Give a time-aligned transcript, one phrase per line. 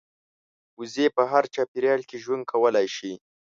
[0.79, 3.13] وزې په هر چاپېریال کې ژوند کولی شي